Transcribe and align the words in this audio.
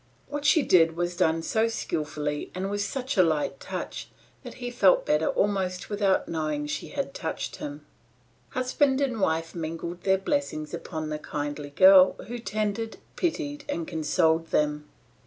What 0.27 0.45
she 0.45 0.63
did 0.63 0.95
was 0.95 1.15
done 1.15 1.43
so 1.43 1.67
skilfully 1.67 2.49
and 2.55 2.71
with 2.71 2.81
such 2.81 3.17
a 3.17 3.21
light 3.23 3.59
touch 3.59 4.09
that 4.41 4.55
he 4.55 4.71
felt 4.71 5.05
better 5.05 5.27
almost 5.27 5.91
without 5.91 6.27
knowing 6.27 6.65
she 6.65 6.87
had 6.87 7.13
touched 7.13 7.57
him. 7.57 7.85
Husband 8.49 8.99
and 8.99 9.21
wife 9.21 9.53
mingled 9.53 10.01
their 10.01 10.17
blessings 10.17 10.73
upon 10.73 11.09
the 11.09 11.19
kindly 11.19 11.69
girl 11.69 12.13
who 12.27 12.39
tended, 12.39 12.97
pitied, 13.15 13.63
and 13.69 13.87
consoled 13.87 14.47
them. 14.47 14.89